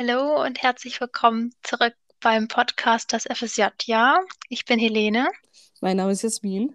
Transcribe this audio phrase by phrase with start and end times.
[0.00, 4.18] Hallo und herzlich willkommen zurück beim Podcast Das FSJ-Jahr.
[4.48, 5.28] Ich bin Helene
[5.82, 6.74] Mein Name ist Jasmin.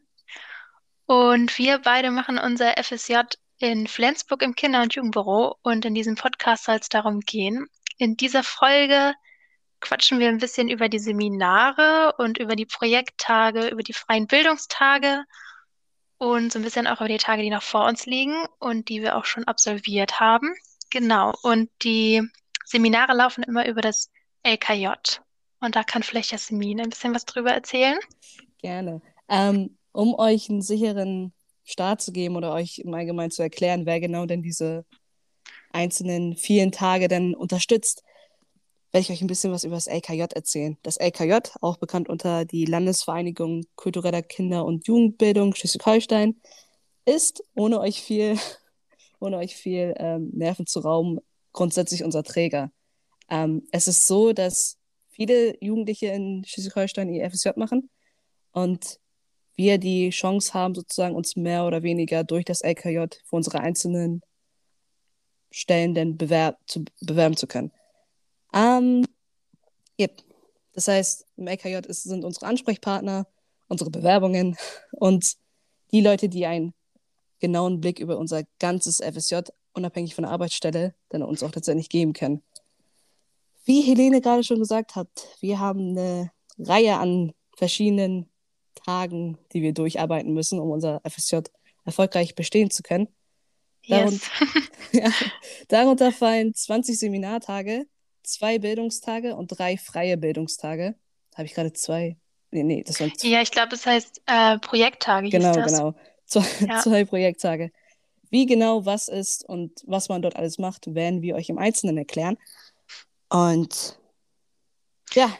[1.07, 3.21] und wir beide machen unser FSJ
[3.57, 7.65] in Flensburg im Kinder- und Jugendbüro und in diesem Podcast soll es darum gehen.
[7.97, 9.15] In dieser Folge
[9.79, 15.23] quatschen wir ein bisschen über die Seminare und über die Projekttage, über die freien Bildungstage
[16.19, 19.01] und so ein bisschen auch über die Tage, die noch vor uns liegen und die
[19.01, 20.53] wir auch schon absolviert haben.
[20.91, 21.33] Genau.
[21.41, 22.21] Und die
[22.65, 24.09] Seminare laufen immer über das
[24.43, 24.87] LKJ.
[25.59, 27.97] Und da kann vielleicht Jasmin ein bisschen was drüber erzählen.
[28.59, 29.01] Gerne.
[29.29, 31.33] Ähm, um euch einen sicheren
[31.63, 34.85] Start zu geben oder euch im Allgemeinen zu erklären, wer genau denn diese
[35.71, 38.03] einzelnen vielen Tage denn unterstützt,
[38.91, 40.77] werde ich euch ein bisschen was über das LKJ erzählen.
[40.83, 46.39] Das LKJ, auch bekannt unter die Landesvereinigung kultureller Kinder- und Jugendbildung Schleswig-Holstein,
[47.05, 48.37] ist, ohne euch viel,
[49.19, 51.19] ohne euch viel ähm, Nerven zu rauben,
[51.55, 52.71] grundsätzlich unser Träger.
[53.29, 54.77] Ähm, es ist so, dass
[55.09, 57.89] viele Jugendliche in Schleswig-Holstein ihr FSJ machen
[58.51, 58.99] und
[59.55, 64.21] wir die Chance haben, sozusagen uns mehr oder weniger durch das LKJ für unsere einzelnen
[65.49, 67.71] Stellen denn bewerb zu, bewerben zu können.
[68.53, 69.05] Ähm,
[69.97, 70.21] yep.
[70.73, 73.27] Das heißt, im LKJ ist, sind unsere Ansprechpartner,
[73.69, 74.57] unsere Bewerbungen
[74.91, 75.35] und
[75.91, 76.73] die Leute, die einen
[77.39, 79.39] genauen Blick über unser ganzes FSJ,
[79.75, 82.41] unabhängig von der Arbeitsstelle, dann uns auch tatsächlich geben können.
[83.65, 85.07] Wie Helene gerade schon gesagt hat,
[85.39, 88.29] wir haben eine Reihe an verschiedenen
[88.85, 91.37] Tagen, die wir durcharbeiten müssen, um unser FSJ
[91.83, 93.07] erfolgreich bestehen zu können.
[93.83, 94.21] Yes.
[94.91, 95.11] Ja,
[95.67, 97.85] darunter fallen 20 Seminartage,
[98.23, 100.95] zwei Bildungstage und drei freie Bildungstage.
[101.35, 102.15] Habe ich gerade zwei?
[102.51, 103.27] Nee, nee, das waren zwei.
[103.27, 105.73] Ja, ich glaube, es heißt äh, Projekttage Genau, das.
[105.73, 105.95] genau.
[106.25, 106.79] Zwei, Ja.
[106.83, 107.71] zwei Projekttage.
[108.35, 111.97] Wie genau was ist und was man dort alles macht, werden wir euch im Einzelnen
[111.97, 112.37] erklären.
[113.29, 113.97] Und
[115.13, 115.31] ja,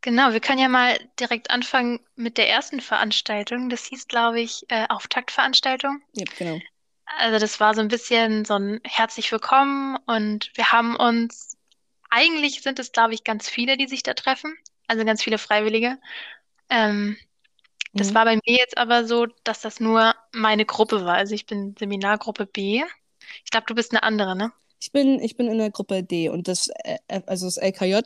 [0.00, 3.68] Genau, wir können ja mal direkt anfangen mit der ersten Veranstaltung.
[3.68, 6.00] Das hieß, glaube ich, äh, Auftaktveranstaltung.
[6.14, 6.58] ja, genau.
[7.18, 11.58] Also das war so ein bisschen so ein herzlich willkommen und wir haben uns,
[12.08, 14.56] eigentlich sind es, glaube ich, ganz viele, die sich da treffen,
[14.88, 15.98] also ganz viele Freiwillige.
[16.70, 17.18] Ähm,
[17.96, 18.14] das Mhm.
[18.14, 21.14] war bei mir jetzt aber so, dass das nur meine Gruppe war.
[21.14, 22.82] Also ich bin Seminargruppe B.
[23.44, 24.52] Ich glaube, du bist eine andere, ne?
[24.80, 28.00] Ich bin, ich bin in der Gruppe D und das, äh, äh, also das LKJ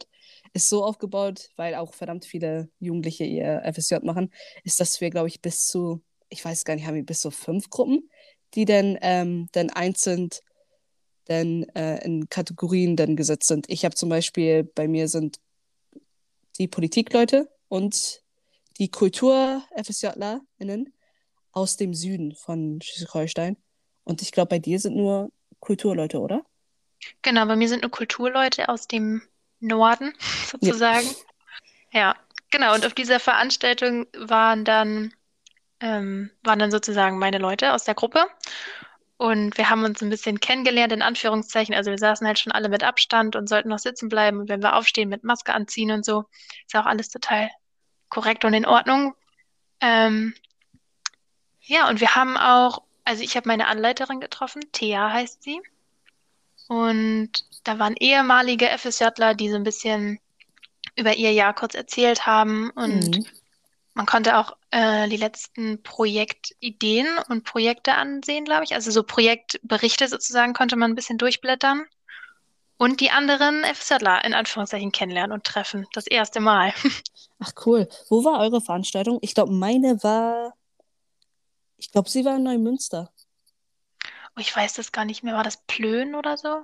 [0.53, 4.33] ist so aufgebaut, weil auch verdammt viele Jugendliche ihr FSJ machen,
[4.65, 7.31] ist, dass wir, glaube ich, bis zu, ich weiß gar nicht, haben wir bis zu
[7.31, 8.11] fünf Gruppen,
[8.55, 10.31] die dann, ähm, dann einzeln
[11.27, 13.67] dann äh, in Kategorien dann gesetzt sind.
[13.69, 15.39] Ich habe zum Beispiel, bei mir sind
[16.59, 18.23] die Politikleute und
[18.79, 20.93] die Kultur-FSJlerInnen
[21.53, 23.57] aus dem Süden von Schleswig-Holstein.
[24.05, 26.45] Und ich glaube, bei dir sind nur Kulturleute, oder?
[27.23, 29.23] Genau, bei mir sind nur Kulturleute aus dem
[29.61, 30.13] Norden
[30.51, 31.07] sozusagen.
[31.93, 32.17] Ja,
[32.51, 32.75] genau.
[32.75, 35.15] Und auf dieser Veranstaltung waren dann,
[35.81, 38.27] ähm, waren dann sozusagen meine Leute aus der Gruppe.
[39.19, 41.75] Und wir haben uns ein bisschen kennengelernt, in Anführungszeichen.
[41.75, 44.41] Also wir saßen halt schon alle mit Abstand und sollten noch sitzen bleiben.
[44.41, 46.27] Und wenn wir aufstehen, mit Maske anziehen und so,
[46.67, 47.49] ist auch alles total
[48.09, 49.15] korrekt und in Ordnung.
[49.81, 50.35] Ähm,
[51.61, 55.61] ja, und wir haben auch, also ich habe meine Anleiterin getroffen, Thea heißt sie.
[56.69, 57.31] Und
[57.65, 60.19] da waren ehemalige FSJler, die so ein bisschen
[60.97, 62.71] über ihr Jahr kurz erzählt haben.
[62.71, 63.27] Und Mhm.
[63.95, 68.75] man konnte auch äh, die letzten Projektideen und Projekte ansehen, glaube ich.
[68.75, 71.85] Also so Projektberichte sozusagen konnte man ein bisschen durchblättern.
[72.79, 75.87] Und die anderen FSJler in Anführungszeichen kennenlernen und treffen.
[75.93, 76.73] Das erste Mal.
[77.39, 77.89] Ach cool.
[78.09, 79.19] Wo war eure Veranstaltung?
[79.21, 80.55] Ich glaube, meine war.
[81.77, 83.11] Ich glaube, sie war in Neumünster.
[84.37, 85.35] Oh, ich weiß das gar nicht mehr.
[85.35, 86.63] War das Plön oder so?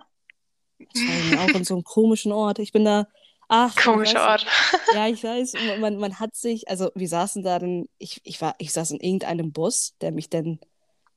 [0.79, 2.59] Das war auch in so einem komischen Ort.
[2.59, 3.07] Ich bin da.
[3.49, 4.47] Ach, Komischer Ort.
[4.95, 5.53] ja, ich weiß.
[5.79, 9.01] Man, man, hat sich, also wir saßen da dann, ich, ich war, ich saß in
[9.01, 10.59] irgendeinem Bus, der mich dann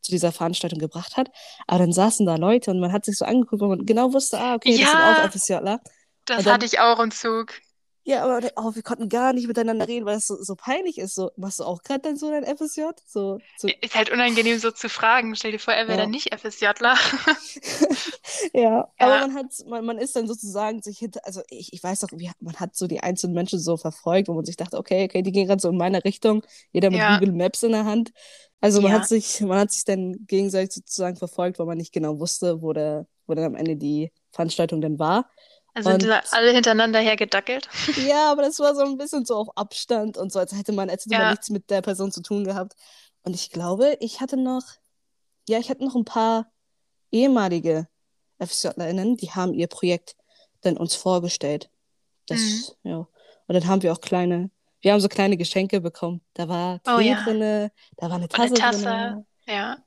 [0.01, 1.31] zu dieser Veranstaltung gebracht hat.
[1.65, 4.37] Aber dann saßen da Leute und man hat sich so angeguckt, weil man genau wusste,
[4.39, 5.23] ah, okay, das sind Ja.
[5.23, 5.79] auch FSJler.
[6.25, 7.53] Das Und dann- hatte ich auch im Zug.
[8.05, 11.15] Ja, aber oh, wir konnten gar nicht miteinander reden, weil es so, so peinlich ist.
[11.15, 13.01] So, machst du auch gerade dann so dein FSJ?
[13.07, 15.35] So, so, Ist halt unangenehm so zu fragen.
[15.35, 15.97] Stell dir vor, er wäre Ja.
[15.97, 16.97] dann nicht FSJler.
[18.53, 19.19] Ja, aber Ja.
[19.19, 22.31] man hat, man, man ist dann sozusagen sich hinter, also ich, ich weiß doch, wie,
[22.39, 25.31] man hat so die einzelnen Menschen so verfolgt, wo man sich dachte, okay, okay, die
[25.31, 27.05] gehen gerade so in meine Richtung, jeder mit Ja.
[27.05, 28.11] Google Maps in der Hand.
[28.61, 32.19] Also man hat sich, man hat sich dann gegenseitig sozusagen verfolgt, weil man nicht genau
[32.19, 35.29] wusste, wo der, wo dann am Ende die Veranstaltung dann war.
[35.75, 37.67] Also Und- alle hintereinander hergedackelt.
[38.07, 40.89] Ja, aber das war so ein bisschen so auf Abstand und so, als hätte man,
[40.89, 41.19] als hätte Ja.
[41.19, 42.75] man nichts mit der Person zu tun gehabt.
[43.23, 44.63] Und ich glaube, ich hatte noch,
[45.49, 46.49] ja, ich hatte noch ein paar
[47.11, 47.87] ehemalige
[48.39, 50.15] FSJlerInnen, die haben ihr Projekt
[50.61, 51.69] dann uns vorgestellt.
[52.27, 52.89] Das, mhm.
[52.89, 52.97] ja.
[53.47, 54.49] Und dann haben wir auch kleine,
[54.79, 56.21] wir haben so kleine Geschenke bekommen.
[56.35, 57.21] Da war Tee oh, ja.
[57.23, 59.25] drin, da war eine Tasse, eine Tasse drin.
[59.45, 59.77] Ja.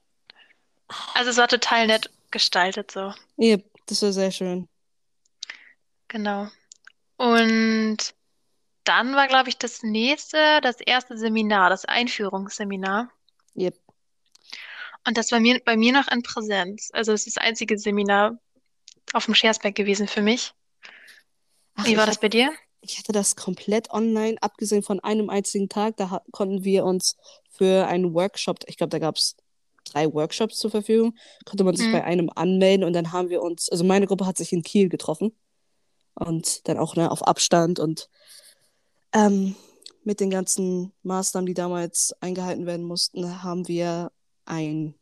[1.15, 3.13] Also es war total nett gestaltet so.
[3.37, 3.57] Ja,
[3.87, 4.69] das war sehr schön.
[6.09, 6.49] Genau.
[7.17, 8.15] Und
[8.85, 13.11] dann war, glaube ich, das nächste, das erste Seminar, das Einführungsseminar.
[13.57, 13.79] Yep.
[15.07, 16.91] Und das war mir, bei mir noch in Präsenz.
[16.93, 18.39] Also es ist das einzige Seminar
[19.13, 20.53] auf dem Schersberg gewesen für mich.
[21.75, 22.53] Ach, Wie war das bei dir?
[22.81, 25.97] Ich hatte das komplett online, abgesehen von einem einzigen Tag.
[25.97, 27.17] Da konnten wir uns
[27.51, 29.37] für einen Workshop, ich glaube, da gab es
[29.85, 31.93] drei Workshops zur Verfügung, konnte man sich mhm.
[31.93, 34.89] bei einem anmelden und dann haben wir uns, also meine Gruppe hat sich in Kiel
[34.89, 35.35] getroffen
[36.19, 38.09] und dann auch ne, auf Abstand und
[39.13, 39.57] ähm,
[40.05, 44.11] mit den ganzen Maßnahmen, die damals eingehalten werden mussten, haben wir
[44.45, 44.95] einen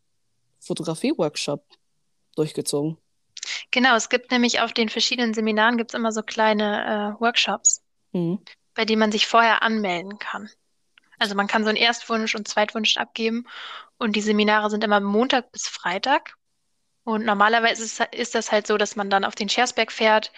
[0.61, 1.65] Fotografie-Workshop
[2.35, 2.99] durchgezogen.
[3.71, 7.83] Genau, es gibt nämlich auf den verschiedenen Seminaren gibt es immer so kleine äh, Workshops,
[8.13, 8.41] mhm.
[8.75, 10.51] bei denen man sich vorher anmelden kann.
[11.19, 13.47] Also man kann so einen Erstwunsch und Zweitwunsch abgeben
[13.99, 16.37] und die Seminare sind immer Montag bis Freitag.
[17.05, 20.33] Und normalerweise ist, ist das halt so, dass man dann auf den Schersberg fährt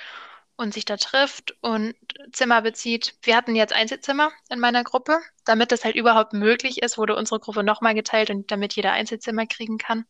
[0.59, 1.95] und sich da trifft und
[2.33, 3.15] Zimmer bezieht.
[3.23, 5.21] Wir hatten jetzt Einzelzimmer in meiner Gruppe.
[5.45, 9.47] Damit das halt überhaupt möglich ist, wurde unsere Gruppe nochmal geteilt und damit jeder Einzelzimmer
[9.47, 10.05] kriegen kann.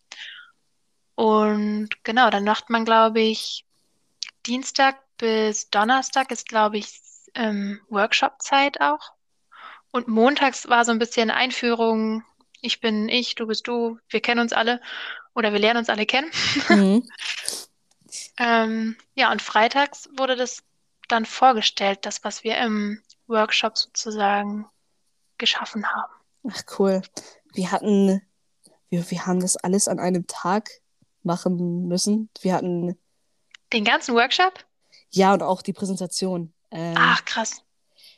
[1.14, 3.66] Und genau, dann macht man, glaube ich,
[4.46, 6.88] Dienstag bis Donnerstag ist, glaube ich,
[7.34, 9.12] ähm, Workshop-Zeit auch.
[9.90, 12.24] Und montags war so ein bisschen Einführung.
[12.62, 14.80] Ich bin ich, du bist du, wir kennen uns alle
[15.34, 16.30] oder wir lernen uns alle kennen.
[16.70, 17.06] Mhm.
[18.38, 20.62] Ähm, ja, und freitags wurde das
[21.08, 24.66] dann vorgestellt, das, was wir im Workshop sozusagen
[25.38, 26.12] geschaffen haben.
[26.48, 27.02] Ach cool.
[27.52, 28.22] Wir hatten,
[28.90, 30.68] wir, wir haben das alles an einem Tag
[31.22, 32.30] machen müssen.
[32.40, 32.96] Wir hatten
[33.72, 34.64] den ganzen Workshop?
[35.10, 36.52] Ja, und auch die Präsentation.
[36.70, 37.62] Ähm, Ach, krass.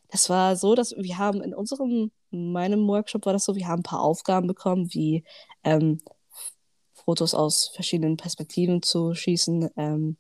[0.09, 3.81] Das war so, dass wir haben in unserem, meinem Workshop war das so, wir haben
[3.81, 5.25] ein paar Aufgaben bekommen, wie
[5.65, 6.01] ähm,
[7.11, 10.17] Fotos aus verschiedenen Perspektiven zu schießen, ähm,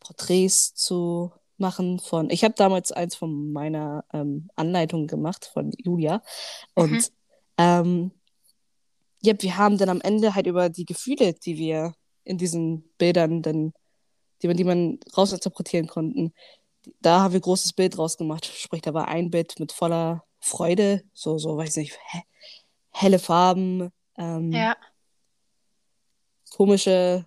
[0.00, 2.28] Porträts zu machen von.
[2.28, 6.22] Ich habe damals eins von meiner ähm, Anleitung gemacht von Julia
[6.74, 7.04] und mhm.
[7.56, 8.10] ähm,
[9.22, 13.40] ja, wir haben dann am Ende halt über die Gefühle, die wir in diesen Bildern
[13.40, 13.72] dann,
[14.42, 16.34] die man, die man rausinterpretieren konnten,
[17.00, 18.44] da haben wir ein großes Bild draus gemacht.
[18.44, 21.98] Sprich, da war ein Bild mit voller Freude, so, so, weiß nicht,
[22.90, 24.76] helle Farben, ähm, ja
[26.56, 27.24] komische,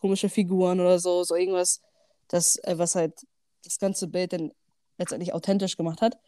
[0.00, 1.82] komische Figuren oder so, so irgendwas,
[2.28, 3.26] das, äh, was halt
[3.64, 4.52] das ganze Bild dann
[4.98, 6.18] letztendlich authentisch gemacht hat.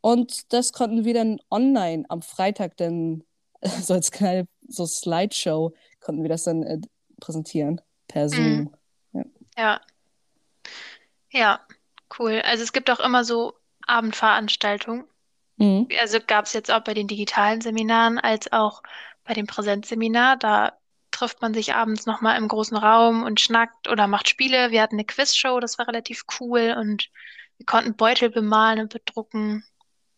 [0.00, 3.24] Und das konnten wir dann online am Freitag dann,
[3.82, 6.80] so als kleine so Slideshow, konnten wir das dann äh,
[7.20, 8.28] präsentieren per mhm.
[8.28, 8.76] Zoom.
[9.12, 9.34] Mhm.
[9.56, 9.62] Ja.
[9.62, 9.80] ja.
[11.30, 11.60] Ja,
[12.18, 12.42] cool.
[12.44, 13.54] Also es gibt auch immer so
[13.86, 15.04] Abendveranstaltungen.
[15.56, 15.88] Mhm.
[16.00, 18.82] Also gab es jetzt auch bei den digitalen Seminaren als auch
[19.24, 20.36] bei dem Präsenzseminar.
[20.36, 20.78] Da
[21.14, 24.70] trifft man sich abends nochmal im großen Raum und schnackt oder macht Spiele.
[24.70, 27.08] Wir hatten eine Quizshow, das war relativ cool und
[27.56, 29.64] wir konnten Beutel bemalen und bedrucken.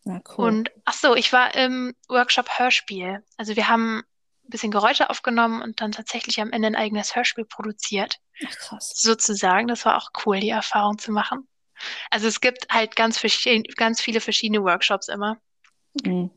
[0.05, 0.47] Ja, cool.
[0.47, 3.23] Und ach so, ich war im Workshop Hörspiel.
[3.37, 7.45] Also wir haben ein bisschen Geräusche aufgenommen und dann tatsächlich am Ende ein eigenes Hörspiel
[7.45, 8.17] produziert.
[8.45, 8.93] Ach, krass.
[8.95, 9.67] Sozusagen.
[9.67, 11.47] Das war auch cool, die Erfahrung zu machen.
[12.09, 13.21] Also es gibt halt ganz,
[13.75, 15.37] ganz viele verschiedene Workshops immer.
[16.03, 16.31] Mhm.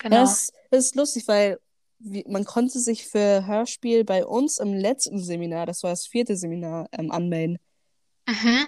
[0.00, 0.16] Genau.
[0.16, 1.58] Ja, das ist lustig, weil
[1.98, 6.36] wie, man konnte sich für Hörspiel bei uns im letzten Seminar, das war das vierte
[6.36, 7.58] Seminar, ähm, anmelden.
[8.26, 8.66] Mhm.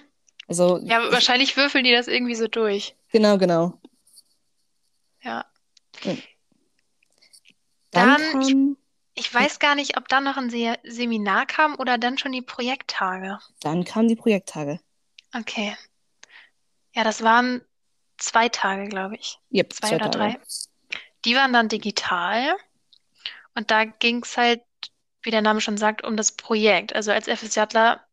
[0.49, 2.97] Also, ja, ich, wahrscheinlich würfeln die das irgendwie so durch.
[3.13, 3.81] Genau, genau.
[5.23, 5.45] Ja.
[6.03, 6.17] ja.
[7.93, 8.77] Dann, dann kam,
[9.15, 12.33] ich, ich, weiß gar nicht, ob dann noch ein Se Seminar kam oder dann schon
[12.33, 13.39] die Projekttage.
[13.61, 14.81] Dann kamen die Projekttage.
[15.37, 15.77] Okay.
[16.95, 17.63] Ja, das waren
[18.17, 19.39] zwei Tage, glaube ich.
[19.53, 20.35] Yep, zwei, zwei oder Tage.
[20.35, 20.41] drei.
[21.25, 22.57] Die waren dann digital.
[23.55, 24.63] Und da ging es halt,
[25.23, 26.95] wie der Name schon sagt, um das Projekt.
[26.95, 28.05] Also als FSJler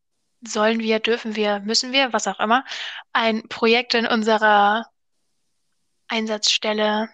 [0.41, 2.65] sollen wir, dürfen wir, müssen wir, was auch immer,
[3.13, 4.85] ein Projekt in unserer
[6.07, 7.09] Einsatzstelle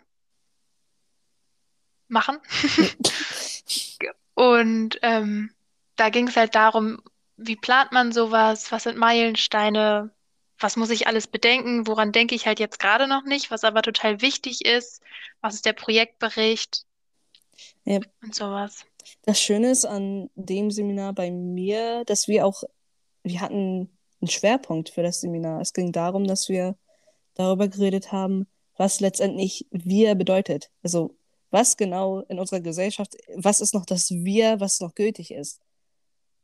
[2.08, 2.40] machen.
[4.36, 5.54] Und ähm,
[5.96, 7.02] da ging es halt darum,
[7.38, 10.12] wie plant man sowas, was sind Meilensteine,
[10.60, 13.82] was muss ich alles bedenken, woran denke ich halt jetzt gerade noch nicht, was aber
[13.82, 15.02] total wichtig ist,
[15.42, 16.86] was ist der Projektbericht,
[17.86, 18.00] ja.
[18.22, 18.86] Und sowas.
[19.24, 22.64] Das Schöne ist an dem Seminar bei mir, dass wir auch,
[23.24, 23.90] wir hatten
[24.22, 25.62] einen Schwerpunkt für das Seminar.
[25.62, 26.76] Es ging darum, dass wir
[27.36, 30.72] darüber geredet haben, was letztendlich wir bedeutet.
[30.82, 31.16] Also
[31.52, 35.62] was genau in unserer Gesellschaft, was ist noch das Wir, was noch gültig ist.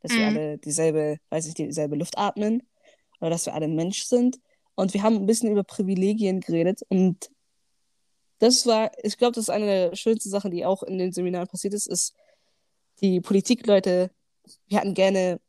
[0.02, 0.16] Dass mhm.
[0.16, 2.62] wir alle dieselbe, weiß ich, dieselbe Luft atmen
[3.20, 4.38] oder dass wir alle Mensch sind.
[4.76, 6.82] Und wir haben ein bisschen über Privilegien geredet.
[6.88, 7.30] Und
[8.40, 11.46] das war, ich glaube, das ist eine der schönsten Sachen, die auch in den Seminaren
[11.46, 12.14] passiert ist, ist,
[13.00, 14.10] die Politikleute,
[14.66, 15.40] wir hatten gerne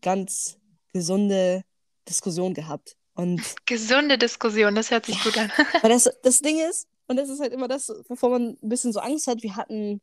[0.00, 0.58] ganz
[0.92, 1.62] gesunde
[2.08, 2.96] Diskussion gehabt.
[3.14, 5.50] Und Gesunde Diskussion, das hört sich gut an.
[5.82, 8.92] weil das, das Ding ist, und das ist halt immer das, wovor man ein bisschen
[8.92, 10.00] so Angst hat, wir hatten,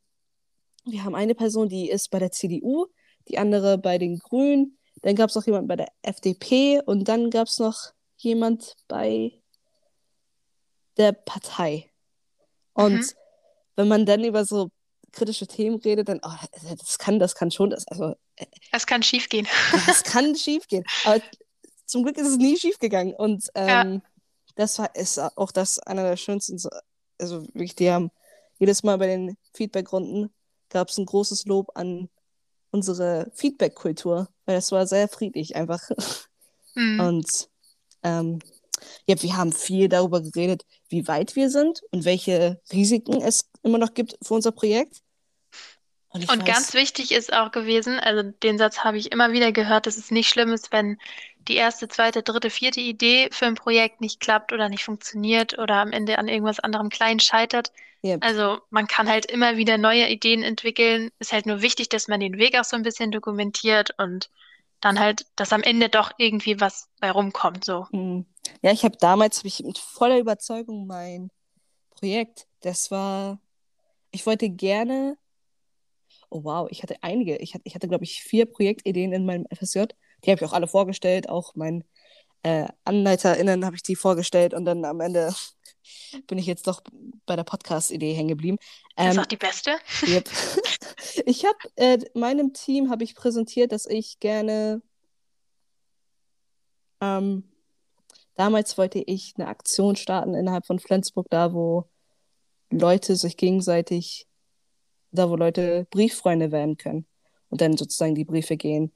[0.84, 2.86] wir haben eine Person, die ist bei der CDU,
[3.28, 7.30] die andere bei den Grünen, dann gab es noch jemanden bei der FDP und dann
[7.30, 9.32] gab es noch jemand bei
[10.96, 11.90] der Partei.
[12.74, 13.10] Und Mhm.
[13.76, 14.68] wenn man dann über so
[15.12, 16.34] kritische Themen redet, dann, oh,
[16.78, 18.14] das kann, das kann schon, das, also
[18.72, 19.46] Es kann schief gehen.
[19.72, 20.84] ja, es kann schief gehen.
[21.04, 21.20] Aber
[21.86, 23.14] zum Glück ist es nie schief gegangen.
[23.14, 24.02] Und ähm,
[24.56, 26.58] das war ist auch das einer der schönsten.
[26.58, 26.70] So-
[27.18, 28.10] Also wirklich, die haben
[28.58, 30.32] jedes Mal bei den Feedback-Runden
[30.68, 32.08] gab es ein großes Lob an
[32.72, 35.80] unsere Feedback-Kultur, weil das war sehr friedlich einfach.
[36.74, 36.98] Mhm.
[37.00, 37.48] Und
[38.02, 38.40] ähm,
[39.06, 43.78] ja, wir haben viel darüber geredet, wie weit wir sind und welche Risiken es immer
[43.78, 45.02] noch gibt für unser Projekt.
[46.08, 49.86] Und Und ganz wichtig ist auch gewesen, also den Satz habe ich immer wieder gehört,
[49.86, 50.98] dass es nicht schlimm ist, wenn
[51.48, 55.74] die erste, zweite, dritte, vierte Idee für ein Projekt nicht klappt oder nicht funktioniert oder
[55.76, 57.72] am Ende an irgendwas anderem klein scheitert.
[58.02, 61.10] ja, Also man kann halt immer wieder neue Ideen entwickeln.
[61.18, 64.30] Ist halt nur wichtig, dass man den Weg auch so ein bisschen dokumentiert und
[64.80, 67.86] dann halt, dass am Ende doch irgendwie was bei rumkommt, so.
[67.90, 68.24] Mm.
[68.62, 71.30] Ja, ich habe damals hab ich mit voller Überzeugung mein
[71.90, 73.40] Projekt, das war,
[74.10, 75.16] ich wollte gerne,
[76.30, 79.46] oh wow, ich hatte einige, ich hatte, ich hatte glaube ich vier Projektideen in meinem
[79.50, 79.84] FSJ,
[80.24, 81.84] die habe ich auch alle vorgestellt, auch meinen
[82.42, 85.34] äh, AnleiterInnen habe ich die vorgestellt und dann am Ende
[86.26, 86.82] bin ich jetzt doch
[87.26, 88.58] bei der Podcast-Idee hängen geblieben.
[88.96, 89.76] Das ist Ähm, auch die beste.
[90.06, 90.28] Yep.
[91.26, 94.82] Ich habe äh, meinem Team habe ich präsentiert, dass ich gerne
[97.00, 97.44] ähm,
[98.36, 101.88] damals wollte ich eine Aktion starten innerhalb von Flensburg, da wo
[102.70, 104.26] Leute sich gegenseitig,
[105.10, 107.06] da wo Leute Brieffreunde werden können
[107.48, 108.92] und dann sozusagen die Briefe gehen.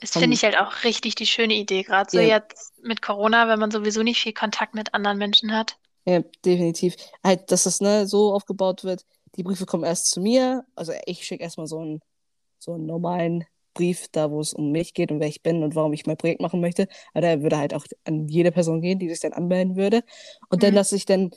[0.00, 2.36] Das finde ich halt auch richtig die schöne Idee, gerade so Ja.
[2.36, 5.76] jetzt mit Corona, wenn man sowieso nicht viel Kontakt mit anderen Menschen hat.
[6.06, 6.96] Ja, definitiv.
[7.22, 9.04] Halt, dass das ne, so aufgebaut wird,
[9.36, 12.00] die Briefe kommen erst zu mir, also ich schicke erstmal so einen,
[12.58, 13.44] so einen normalen
[13.80, 16.18] Brief, da wo es um mich geht und wer ich bin und warum ich mein
[16.18, 16.86] Projekt machen möchte.
[17.14, 20.02] Aber der würde halt auch an jede Person gehen, die sich dann anmelden würde.
[20.50, 20.76] Und dann, Mhm.
[20.76, 21.30] dass ich dann,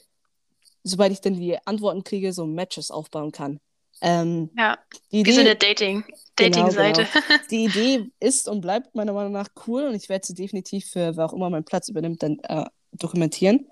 [0.84, 3.60] sobald ich dann die Antworten kriege, so Matches aufbauen kann.
[4.02, 4.78] Ähm, Ja,
[5.12, 6.04] die wie so Idee, eine Dating,
[6.36, 7.08] Genau, Dating-Seite.
[7.50, 11.16] die Idee ist und bleibt meiner Meinung nach cool und ich werde sie definitiv für
[11.16, 13.68] wer auch immer meinen Platz übernimmt, dann äh, dokumentieren.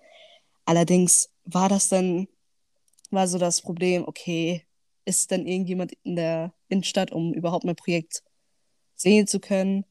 [0.66, 2.28] Allerdings war das dann,
[3.10, 4.66] war so das Problem, okay,
[5.04, 8.24] ist dann irgendjemand in der Innenstadt, um überhaupt mein Projekt
[9.02, 9.86] sehen zu können?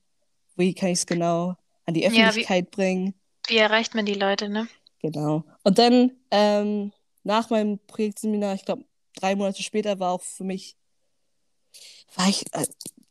[0.57, 3.15] Wie kann ich es genau an die Ja, wie- Öffentlichkeit bringen?
[3.47, 4.69] Wie erreicht man die Leute, ne?
[5.03, 5.45] Genau.
[5.65, 6.93] Und dann ähm,
[7.25, 8.85] nach meinem Projektseminar, ich glaube,
[9.17, 10.77] drei Monate später war auch für mich,
[12.17, 12.67] war ich, äh,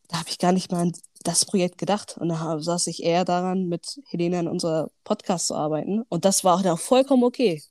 [0.07, 0.91] da habe ich gar nicht mehr an
[1.23, 2.17] das Projekt gedacht.
[2.17, 6.03] Und da saß ich eher daran, mit Helene an unserer Podcast zu arbeiten.
[6.09, 7.61] Und das war auch dann vollkommen okay.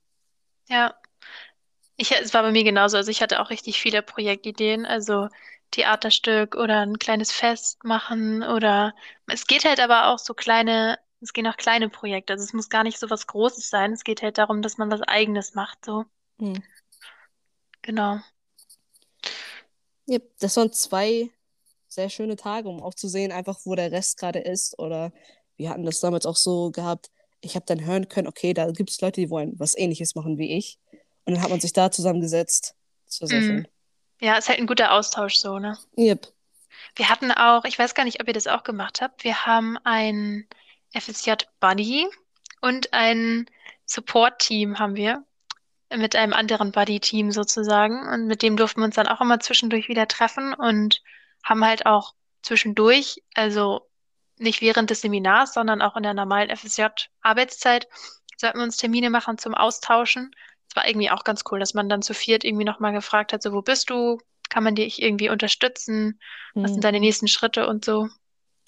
[0.68, 0.94] Ja.
[1.96, 2.96] Ich, es war bei mir genauso.
[2.96, 4.84] Also ich hatte auch richtig viele Projektideen.
[4.86, 5.28] Also
[5.70, 8.94] Theaterstück oder ein kleines Fest machen oder
[9.26, 12.32] es geht halt aber auch so kleine, es gehen auch kleine Projekte.
[12.32, 13.92] Also es muss gar nicht so was Großes sein.
[13.92, 16.04] Es geht halt darum, dass man was Eigenes macht, so.
[16.38, 16.62] Hm.
[17.82, 18.18] Genau.
[20.06, 21.30] Ja, das waren zwei
[21.88, 24.78] sehr schöne Tage, um auch zu sehen, einfach wo der Rest gerade ist.
[24.78, 25.12] Oder
[25.56, 27.10] wir hatten das damals auch so gehabt,
[27.40, 30.38] ich habe dann hören können, okay, da gibt es Leute, die wollen was Ähnliches machen
[30.38, 30.78] wie ich.
[31.24, 32.74] Und dann hat man sich da zusammengesetzt.
[33.06, 33.44] Das war sehr Mhm.
[33.44, 33.68] schön.
[34.20, 35.78] Ja, ist halt ein guter Austausch so, ne?
[35.96, 36.32] Yep.
[36.96, 39.78] Wir hatten auch, ich weiß gar nicht, ob ihr das auch gemacht habt, wir haben
[39.84, 40.46] ein
[40.92, 42.08] FSJ-Buddy
[42.60, 43.46] und ein
[43.86, 45.24] Support-Team haben wir
[45.96, 48.06] mit einem anderen Buddy-Team sozusagen.
[48.08, 51.02] Und mit dem durften wir uns dann auch immer zwischendurch wieder treffen und
[51.42, 53.88] haben halt auch zwischendurch, also
[54.36, 57.88] nicht während des Seminars, sondern auch in der normalen FSJ-Arbeitszeit,
[58.36, 60.30] sollten wir uns Termine machen zum Austauschen.
[60.78, 63.52] War irgendwie auch ganz cool, dass man dann zu viert irgendwie nochmal gefragt hat, so,
[63.52, 64.18] wo bist du?
[64.48, 66.20] Kann man dich irgendwie unterstützen?
[66.54, 66.74] Was Hm.
[66.74, 68.06] sind deine nächsten Schritte und so?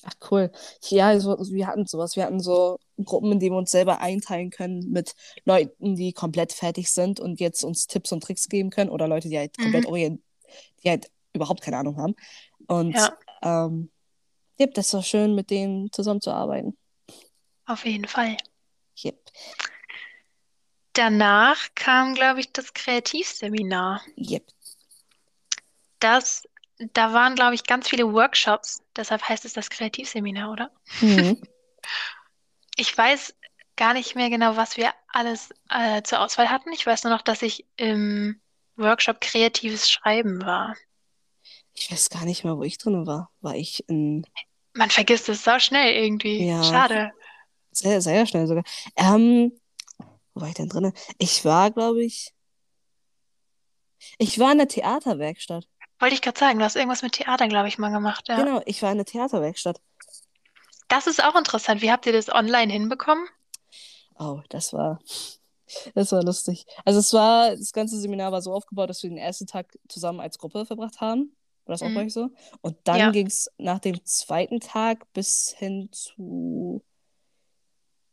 [0.03, 0.51] Ach cool.
[0.89, 2.17] Ja, also, wir hatten sowas.
[2.17, 5.15] Wir hatten so Gruppen, in denen wir uns selber einteilen können mit
[5.45, 9.29] Leuten, die komplett fertig sind und jetzt uns Tipps und Tricks geben können oder Leute,
[9.29, 9.91] die halt komplett Mhm.
[9.91, 10.23] orient,
[10.83, 12.17] die halt überhaupt keine Ahnung haben.
[12.67, 13.17] Und Ja.
[13.43, 13.93] ähm,
[14.59, 16.77] ja, das war schön, mit denen zusammenzuarbeiten.
[17.67, 18.37] Auf jeden Fall.
[19.05, 19.17] Yep.
[21.01, 24.03] Danach kam, glaube ich, das Kreativseminar.
[24.19, 24.45] Yep.
[25.99, 26.47] Das,
[26.93, 28.83] da waren, glaube ich, ganz viele Workshops.
[28.95, 30.71] Deshalb heißt es das Kreativseminar, oder?
[31.01, 31.41] Mhm.
[32.77, 33.35] Ich weiß
[33.77, 36.73] gar nicht mehr genau, was wir alles äh, zur Auswahl hatten.
[36.73, 38.41] Ich weiß nur noch, dass ich im
[38.77, 40.77] Workshop Kreatives Schreiben war.
[41.75, 43.31] Ich weiß gar nicht mehr, wo ich drin war.
[43.41, 44.27] War ich in.
[44.73, 46.47] Man vergisst es so schnell irgendwie.
[46.47, 46.63] Ja.
[46.63, 47.11] Schade.
[47.73, 48.65] Sehr, sehr schnell sogar.
[48.97, 49.60] Ähm,
[50.41, 50.93] wo war ich denn drin?
[51.19, 52.33] Ich war, glaube ich.
[54.19, 55.69] Ich war in der Theaterwerkstatt.
[55.99, 58.27] Wollte ich gerade sagen, du hast irgendwas mit Theater, glaube ich, mal gemacht.
[58.29, 58.43] Ja.
[58.43, 59.81] Genau, ich war in der Theaterwerkstatt.
[60.89, 61.83] Das ist auch interessant.
[61.83, 63.27] Wie habt ihr das online hinbekommen?
[64.19, 64.99] Oh, das war.
[65.95, 66.65] Das war lustig.
[66.85, 70.21] Also es war, das ganze Seminar war so aufgebaut, dass wir den ersten Tag zusammen
[70.21, 71.37] als Gruppe verbracht haben.
[71.67, 71.95] War das auch Mhm.
[71.95, 72.31] bei euch so?
[72.63, 73.11] Und dann Ja.
[73.11, 76.83] ging es nach dem zweiten Tag bis hin zu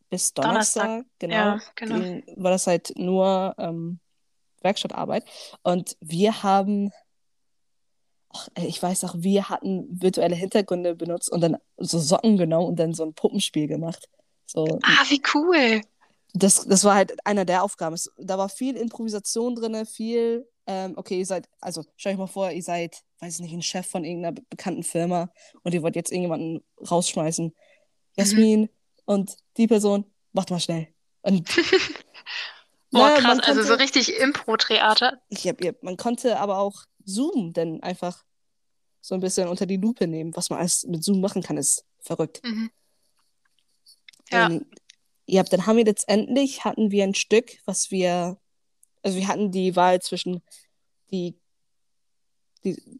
[0.10, 0.86] bis Donnerstag.
[0.86, 2.00] Donnerstag, genau, Ja, genau.
[2.00, 4.00] ging, war das halt nur ähm,
[4.62, 5.26] Werkstattarbeit.
[5.64, 6.92] Und wir haben,
[8.30, 12.76] ach, ich weiß auch, wir hatten virtuelle Hintergründe benutzt und dann so Socken genommen und
[12.78, 14.08] dann so ein Puppenspiel gemacht.
[14.46, 15.82] So, Ah, wie cool.
[16.34, 17.96] das, das war halt einer der Aufgaben.
[17.96, 22.28] Es, da war viel Improvisation drin, viel, ähm, okay, ihr seid, also stell euch mal
[22.28, 25.30] vor, ihr seid, weiß ich nicht, ein Chef von irgendeiner be- bekannten Firma
[25.64, 27.54] und ihr wollt jetzt irgendjemanden rausschmeißen.
[28.16, 28.70] Jasmin
[29.08, 30.88] und die Person, macht mal schnell.
[31.22, 31.48] Und
[32.92, 33.24] Boah, Ja, krass.
[33.24, 35.22] man Also so konnte- richtig Impro-Theater.
[35.34, 38.24] hab, ja, man konnte aber auch Zoom dann einfach
[39.02, 40.36] so ein bisschen unter die Lupe nehmen.
[40.36, 42.42] Was man alles mit Zoom machen kann, ist verrückt.
[42.44, 42.70] Mhm.
[44.32, 44.48] Ja.
[44.48, 44.66] Und
[45.26, 48.38] ja, dann haben wir letztendlich, hatten wir ein Stück, was wir,
[49.04, 50.42] also wir hatten die Wahl zwischen
[51.12, 51.38] die,
[52.64, 53.00] die,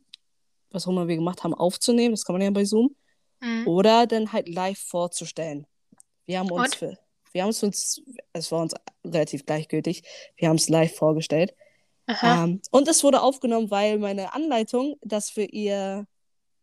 [0.72, 2.96] was auch immer wir gemacht haben, aufzunehmen, das kann man ja bei Zoom,
[3.40, 3.68] Mhm.
[3.68, 5.68] oder dann halt live vorzustellen.
[6.28, 6.98] Wir haben uns für,
[7.32, 8.02] wir haben es uns,
[8.34, 10.04] es war uns relativ gleichgültig,
[10.36, 11.56] wir haben es live vorgestellt.
[12.22, 16.08] Ähm, und es wurde aufgenommen, weil meine Anleitung das für ihr,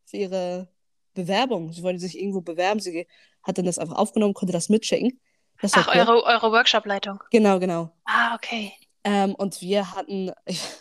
[0.06, 0.68] für ihre
[1.12, 3.06] Bewerbung, sie wollte sich irgendwo bewerben, sie
[3.42, 5.20] hat dann das einfach aufgenommen, konnte das mitschicken.
[5.60, 6.00] Das Ach, cool.
[6.00, 7.22] eure, eure Workshop-Leitung.
[7.30, 7.90] Genau, genau.
[8.04, 8.72] Ah, okay.
[9.04, 10.32] Ähm, und wir hatten,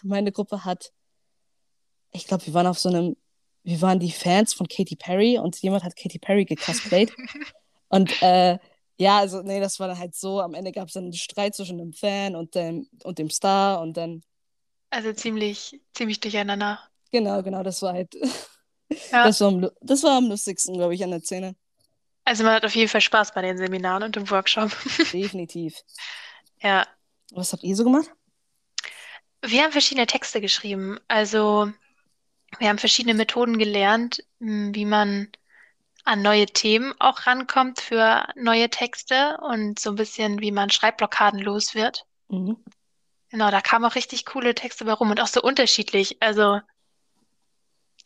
[0.01, 0.91] meine Gruppe hat,
[2.11, 3.15] ich glaube, wir waren auf so einem,
[3.63, 7.13] wir waren die Fans von Katy Perry und jemand hat Katy Perry gecosplayt.
[7.89, 8.57] und äh,
[8.97, 11.55] ja, also nee, das war dann halt so, am Ende gab es dann einen Streit
[11.55, 14.23] zwischen dem Fan und dem, und dem Star und dann,
[14.91, 16.79] Also ziemlich, ziemlich durcheinander.
[17.11, 18.15] genau, genau, das war halt,
[19.11, 19.29] Ja.
[19.29, 21.55] das war am, das war am lustigsten, glaube ich, an der Szene.
[22.25, 24.71] Also man hat auf jeden Fall Spaß bei den Seminaren und im Workshop.
[25.13, 25.83] Definitiv.
[26.61, 26.87] Ja.
[27.33, 28.09] Was habt ihr so gemacht?
[29.45, 30.99] Wir haben verschiedene Texte geschrieben.
[31.07, 31.71] Also
[32.59, 35.29] wir haben verschiedene Methoden gelernt, m, wie man
[36.03, 41.39] an neue Themen auch rankommt für neue Texte und so ein bisschen, wie man Schreibblockaden
[41.39, 42.05] los wird.
[42.27, 42.57] Mhm.
[43.29, 46.17] Genau, da kamen auch richtig coole Texte bei rum und auch so unterschiedlich.
[46.21, 46.59] Also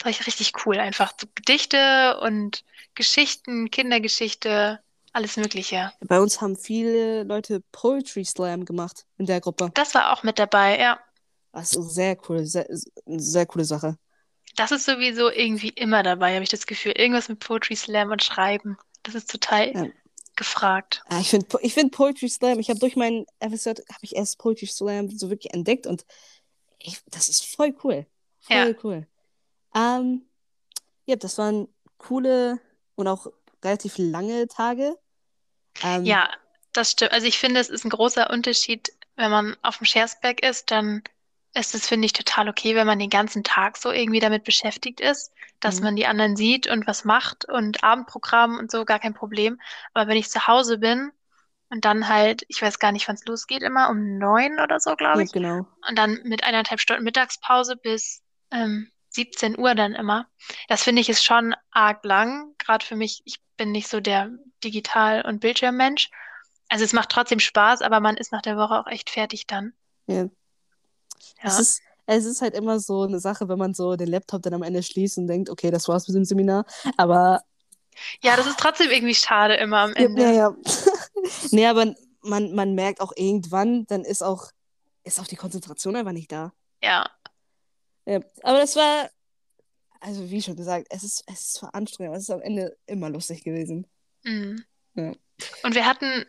[0.05, 0.77] richtig cool.
[0.79, 2.63] Einfach so Gedichte und
[2.95, 4.79] Geschichten, Kindergeschichte,
[5.11, 5.91] alles Mögliche.
[6.01, 9.71] Bei uns haben viele Leute Poetry Slam gemacht in der Gruppe.
[9.73, 10.99] Das war auch mit dabei, ja.
[11.51, 12.67] Das ist sehr cool, sehr,
[13.05, 13.97] sehr coole Sache.
[14.57, 16.91] Das ist sowieso irgendwie immer dabei, habe ich das Gefühl.
[16.93, 18.77] Irgendwas mit Poetry Slam und Schreiben.
[19.03, 19.87] Das ist total Ja.
[20.35, 21.03] gefragt.
[21.09, 24.37] Ja, ich finde ich find Poetry Slam, ich habe durch meinen FSJ, habe ich erst
[24.39, 26.05] Poetry Slam so wirklich entdeckt und
[26.79, 28.05] ich, das ist voll cool.
[28.41, 28.75] Voll Ja.
[28.83, 29.07] cool.
[29.75, 30.23] Ähm,
[31.05, 31.67] ja, das waren
[31.97, 32.59] coole
[32.95, 33.27] und auch
[33.63, 34.97] relativ lange Tage.
[35.83, 36.29] Ähm, Ja,
[36.73, 37.11] das stimmt.
[37.11, 41.03] Also ich finde, es ist ein großer Unterschied, wenn man auf dem Schersberg ist, dann
[41.53, 44.99] ist es, finde ich, total okay, wenn man den ganzen Tag so irgendwie damit beschäftigt
[45.01, 45.83] ist, dass Mhm.
[45.83, 49.59] man die anderen sieht und was macht und Abendprogramm und so, gar kein Problem.
[49.93, 51.11] Aber wenn ich zu Hause bin
[51.69, 54.95] und dann halt, ich weiß gar nicht, wann es losgeht, immer um neun oder so,
[54.95, 55.31] glaube ja, ich.
[55.31, 55.67] genau.
[55.87, 60.27] Und dann mit eineinhalb Stunden Mittagspause bis ähm, 17 Uhr dann immer.
[60.67, 62.53] Das finde ich ist schon arg lang.
[62.57, 64.29] Gerade für mich, ich bin nicht so der
[64.63, 66.09] Digital- und Bildschirmmensch.
[66.69, 69.73] Also es macht trotzdem Spaß, aber man ist nach der Woche auch echt fertig dann.
[70.07, 70.29] Ja.
[71.43, 71.59] Es Ja.
[71.59, 74.63] ist, es ist halt immer so eine Sache, wenn man so den Laptop dann am
[74.63, 76.65] Ende schließt und denkt, okay, das war's mit dem Seminar.
[76.97, 77.41] Aber
[78.23, 80.21] Ja, das ist trotzdem irgendwie schade immer am Ende.
[80.21, 80.55] ja, ja.
[81.51, 84.51] nee, aber man, man merkt auch irgendwann, dann ist auch,
[85.03, 86.53] ist auch die Konzentration einfach nicht da.
[86.83, 87.09] Ja.
[88.05, 89.09] Ja, aber das war,
[89.99, 92.77] also wie schon gesagt, es ist, es ist zwar anstrengend, aber es ist am Ende
[92.85, 93.85] immer lustig gewesen.
[94.23, 94.63] Mhm.
[94.95, 95.11] Ja.
[95.63, 96.25] Und wir hatten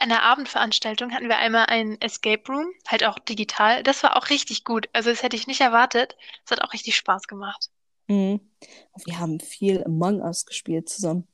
[0.00, 3.82] eine Abendveranstaltung, hatten wir einmal ein Escape Room, halt auch digital.
[3.82, 4.88] Das war auch richtig gut.
[4.92, 6.16] Also das hätte ich nicht erwartet.
[6.44, 7.70] Es hat auch richtig Spaß gemacht.
[8.08, 8.40] Mhm.
[9.04, 11.26] Wir haben viel Among Us gespielt zusammen.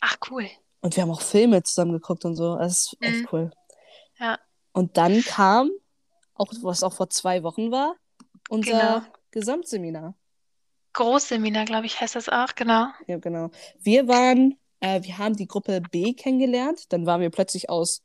[0.00, 0.48] Ach, cool.
[0.80, 2.56] Und wir haben auch Filme zusammen geguckt und so.
[2.56, 3.28] Das ist echt Mhm.
[3.32, 3.50] cool.
[4.18, 4.38] Ja.
[4.72, 5.70] Und dann kam,
[6.34, 7.96] auch was auch vor zwei Wochen war,
[8.48, 9.02] unser Genau.
[9.30, 10.14] Gesamtseminar.
[10.92, 12.86] Großseminar, glaube ich, heißt das auch, genau.
[13.06, 13.50] Ja, genau.
[13.78, 16.92] Wir waren Äh, wir haben die Gruppe B kennengelernt.
[16.92, 18.02] Dann waren wir plötzlich aus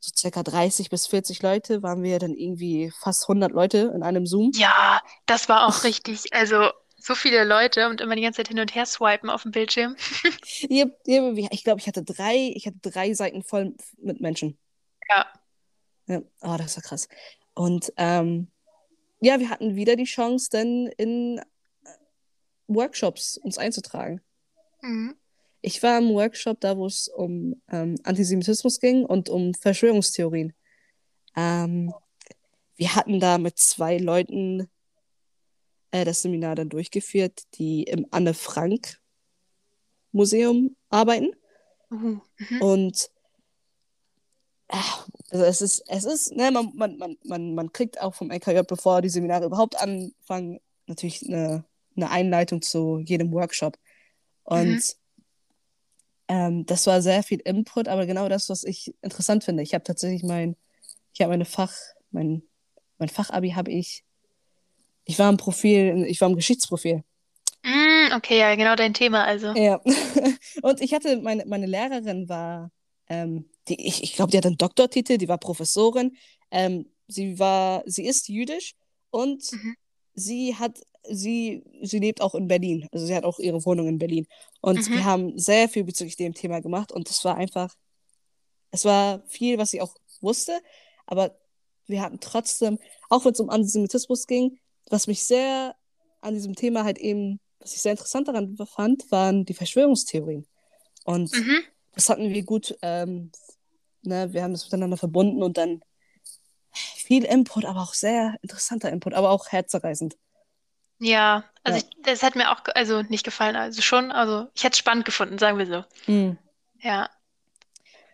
[0.00, 4.26] so circa 30 bis 40 Leute, waren wir dann irgendwie fast 100 Leute in einem
[4.26, 4.52] Zoom.
[4.54, 6.32] Ja, das war auch richtig.
[6.32, 9.52] Also so viele Leute und immer die ganze Zeit hin und her swipen auf dem
[9.52, 9.96] Bildschirm.
[10.68, 14.58] ich glaube, ich hatte drei, ich hatte drei Seiten voll mit Menschen.
[15.08, 15.26] Ja.
[16.06, 16.22] ja.
[16.42, 17.08] Oh, das war krass.
[17.54, 18.48] Und ähm,
[19.20, 21.40] ja, wir hatten wieder die Chance, dann in
[22.68, 24.20] Workshops uns einzutragen.
[24.82, 25.16] Mhm.
[25.68, 30.54] Ich war im Workshop da, wo es um ähm, Antisemitismus ging und um Verschwörungstheorien.
[31.36, 31.92] Ähm,
[32.76, 34.70] wir hatten da mit zwei Leuten
[35.90, 38.98] äh, das Seminar dann durchgeführt, die im Anne Frank
[40.10, 41.32] Museum arbeiten.
[41.90, 42.22] Mhm.
[42.38, 42.62] Mhm.
[42.62, 43.10] Und
[44.68, 44.76] äh,
[45.32, 48.62] also es ist, es ist, ne, man, man, man, man, man kriegt auch vom LKJ,
[48.66, 53.78] bevor die Seminare überhaupt anfangen, natürlich eine, eine Einleitung zu jedem Workshop.
[54.44, 54.82] Und mhm.
[56.28, 59.62] Ähm, das war sehr viel Input, aber genau das, was ich interessant finde.
[59.62, 60.56] Ich habe tatsächlich mein,
[61.14, 61.72] ich habe meine Fach,
[62.10, 62.42] mein,
[62.98, 64.04] mein Fachabi habe ich,
[65.04, 67.02] ich war im Profil, ich war im Geschichtsprofil.
[67.64, 69.48] Mm, okay, ja, genau dein Thema also.
[69.54, 69.80] Ja.
[70.62, 72.70] Und ich hatte, meine, meine Lehrerin war
[73.08, 76.16] ähm, die, ich, ich glaube, die hat einen Doktortitel, die war Professorin.
[76.50, 78.74] Ähm, sie war, sie ist jüdisch
[79.10, 79.76] und mhm.
[80.18, 82.88] Sie hat, sie, sie lebt auch in Berlin.
[82.92, 84.26] Also sie hat auch ihre Wohnung in Berlin.
[84.60, 84.94] Und mhm.
[84.94, 87.74] wir haben sehr viel bezüglich dem Thema gemacht und es war einfach,
[88.70, 90.60] es war viel, was sie auch wusste,
[91.06, 91.38] aber
[91.86, 92.78] wir hatten trotzdem,
[93.08, 94.58] auch wenn es um Antisemitismus ging,
[94.90, 95.74] was mich sehr
[96.20, 100.46] an diesem Thema halt eben, was ich sehr interessant daran fand, waren die Verschwörungstheorien.
[101.04, 101.60] Und mhm.
[101.94, 103.30] das hatten wir gut ähm,
[104.02, 105.82] Ne, wir haben es miteinander verbunden und dann
[107.08, 110.18] viel Input, aber auch sehr interessanter Input, aber auch herzerreißend.
[110.98, 111.84] Ja, also ja.
[111.88, 115.06] Ich, das hat mir auch also nicht gefallen, also schon, also ich hätte es spannend
[115.06, 116.12] gefunden, sagen wir so.
[116.12, 116.36] Mhm.
[116.80, 117.08] Ja.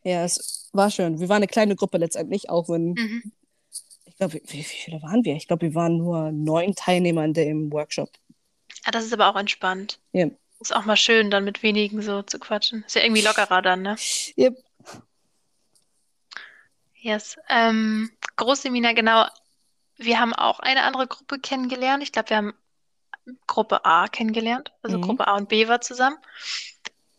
[0.05, 1.19] Ja, es war schön.
[1.19, 3.33] Wir waren eine kleine Gruppe letztendlich, auch wenn mhm.
[4.05, 5.35] ich glaube, wie, wie, viele waren wir?
[5.35, 8.11] Ich glaube, wir waren nur neun Teilnehmer in dem Workshop.
[8.85, 9.99] Ja, das ist aber auch entspannt.
[10.13, 10.29] Ja.
[10.61, 12.85] Ist auch mal schön, dann mit wenigen so zu quatschen.
[12.87, 13.97] Ist ja irgendwie lockerer dann, ne?
[14.39, 14.57] Yep.
[17.01, 17.37] Yes.
[17.49, 19.27] Ähm, Großseminar, genau.
[19.97, 22.03] Wir haben auch eine andere Gruppe kennengelernt.
[22.03, 22.55] Ich glaube, wir haben
[23.47, 24.73] Gruppe A kennengelernt.
[24.83, 25.03] Also mhm.
[25.03, 26.16] Gruppe A und B war zusammen.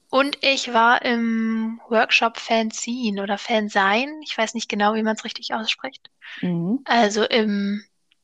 [0.10, 4.22] Und ich war im Workshop Fanzine oder Fansein.
[4.24, 6.10] Ich weiß nicht genau, wie man es richtig ausspricht.
[6.42, 6.82] Mhm.
[6.86, 7.84] Also im,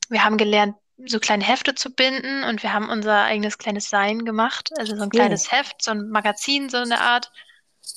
[0.10, 0.75] wir haben gelernt,
[1.06, 4.69] so kleine Hefte zu binden und wir haben unser eigenes kleines Sein gemacht.
[4.77, 5.19] Also so ein cool.
[5.19, 7.32] kleines Heft, so ein Magazin, so eine Art.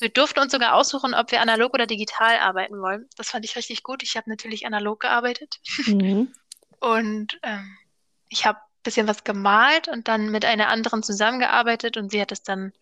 [0.01, 3.09] Wir durften uns sogar aussuchen, ob wir analog oder digital arbeiten wollen.
[3.17, 4.03] Das fand ich richtig gut.
[4.03, 5.61] Ich habe natürlich analog gearbeitet.
[5.87, 6.33] Mhm.
[6.81, 7.77] Und ähm,
[8.29, 12.33] ich habe ein bisschen was gemalt und dann mit einer anderen zusammengearbeitet und sie hat
[12.33, 12.73] es dann,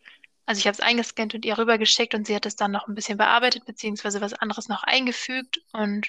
[0.46, 2.94] also ich habe es eingescannt und ihr rübergeschickt und sie hat es dann noch ein
[2.94, 5.60] bisschen bearbeitet, beziehungsweise was anderes noch eingefügt.
[5.72, 6.08] Und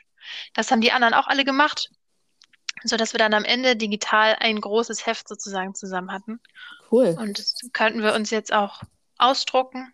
[0.53, 1.91] das haben die anderen auch alle gemacht,
[2.83, 6.39] sodass wir dann am Ende digital ein großes Heft sozusagen zusammen hatten.
[6.91, 7.15] Cool.
[7.19, 8.81] Und das könnten wir uns jetzt auch
[9.17, 9.93] ausdrucken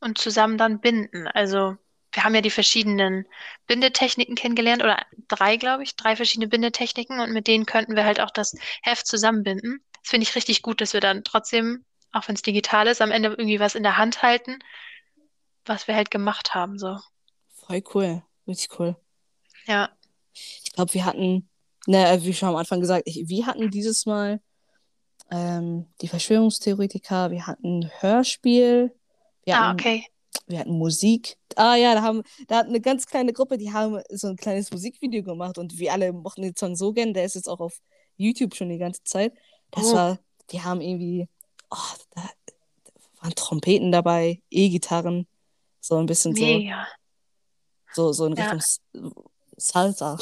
[0.00, 1.26] und zusammen dann binden.
[1.28, 1.76] Also
[2.12, 3.26] wir haben ja die verschiedenen
[3.66, 8.20] Bindetechniken kennengelernt oder drei, glaube ich, drei verschiedene Bindetechniken und mit denen könnten wir halt
[8.20, 9.80] auch das Heft zusammenbinden.
[10.02, 13.12] Das finde ich richtig gut, dass wir dann trotzdem, auch wenn es digital ist, am
[13.12, 14.58] Ende irgendwie was in der Hand halten,
[15.64, 16.78] was wir halt gemacht haben.
[16.78, 16.98] So.
[17.54, 18.96] Voll cool, richtig cool.
[19.66, 19.90] Ja.
[20.32, 21.48] Ich glaube, wir hatten,
[21.86, 24.40] ne, wie schon am Anfang gesagt, ich, wir hatten dieses Mal
[25.30, 28.92] ähm, die Verschwörungstheoretiker, wir hatten Hörspiel,
[29.44, 30.06] wir ah, hatten, okay.
[30.46, 31.36] Wir hatten Musik.
[31.56, 34.70] Ah ja, da haben, da hat eine ganz kleine Gruppe, die haben so ein kleines
[34.70, 37.14] Musikvideo gemacht und wir alle mochten den Song so gern.
[37.14, 37.80] Der ist jetzt auch auf
[38.16, 39.32] YouTube schon die ganze Zeit.
[39.70, 39.94] Das oh.
[39.94, 40.18] war,
[40.50, 41.28] die haben irgendwie,
[41.70, 41.76] oh,
[42.14, 45.26] da, da waren Trompeten dabei, E-Gitarren,
[45.80, 46.86] so ein bisschen Mega.
[47.92, 48.60] so, so, so in Richtung
[48.94, 49.10] ja.
[49.56, 50.18] Salsa.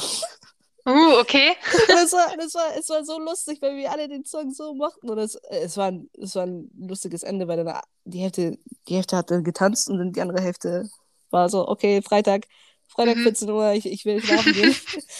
[0.89, 1.55] Uh, okay.
[1.89, 5.11] das, war, das, war, es war so lustig, weil wir alle den Song so mochten.
[5.11, 8.95] Und es, es, war, ein, es war ein lustiges Ende, weil dann die Hälfte, die
[8.95, 10.89] Hälfte hat dann getanzt und dann die andere Hälfte
[11.31, 12.47] war so, okay, Freitag,
[12.89, 13.25] Freitag mhm.
[13.25, 14.75] 14 Uhr, ich, ich will schlafen gehen.